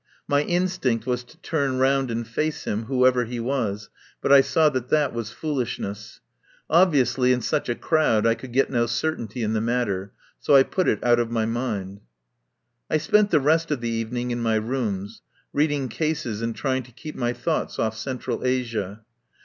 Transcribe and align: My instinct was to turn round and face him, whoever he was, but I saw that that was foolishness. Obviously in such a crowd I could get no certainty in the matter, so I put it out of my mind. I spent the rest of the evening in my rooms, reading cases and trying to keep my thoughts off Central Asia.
My 0.27 0.41
instinct 0.41 1.05
was 1.05 1.23
to 1.25 1.37
turn 1.43 1.77
round 1.77 2.09
and 2.09 2.27
face 2.27 2.63
him, 2.63 2.85
whoever 2.85 3.25
he 3.25 3.39
was, 3.39 3.91
but 4.19 4.31
I 4.31 4.41
saw 4.41 4.67
that 4.69 4.89
that 4.89 5.13
was 5.13 5.31
foolishness. 5.31 6.21
Obviously 6.71 7.31
in 7.31 7.41
such 7.41 7.69
a 7.69 7.75
crowd 7.75 8.25
I 8.25 8.33
could 8.33 8.51
get 8.51 8.71
no 8.71 8.87
certainty 8.87 9.43
in 9.43 9.53
the 9.53 9.61
matter, 9.61 10.11
so 10.39 10.55
I 10.55 10.63
put 10.63 10.87
it 10.87 11.03
out 11.03 11.19
of 11.19 11.29
my 11.29 11.45
mind. 11.45 12.01
I 12.89 12.97
spent 12.97 13.29
the 13.29 13.39
rest 13.39 13.69
of 13.69 13.79
the 13.79 13.89
evening 13.89 14.31
in 14.31 14.39
my 14.41 14.55
rooms, 14.55 15.21
reading 15.53 15.87
cases 15.87 16.41
and 16.41 16.55
trying 16.55 16.81
to 16.81 16.91
keep 16.91 17.15
my 17.15 17.31
thoughts 17.31 17.77
off 17.77 17.95
Central 17.95 18.43
Asia. 18.43 19.05